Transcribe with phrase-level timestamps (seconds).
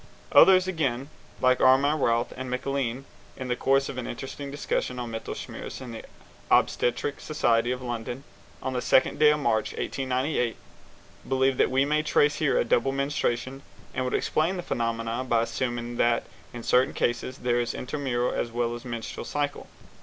[0.31, 3.05] Others again, like Armand Routh and MacLean,
[3.37, 6.03] in the course of an interesting discussion on Mittelschmerz at the
[6.49, 8.23] Obstetric Society of London,
[8.63, 10.55] on the second day of March, 1898,
[11.29, 13.61] believe that we may trace here a double menstruation,
[13.93, 18.31] and would explain the phenomenon by assuming that in certain cases there is an intermenstrual
[18.33, 19.67] as well as a menstrual cycle.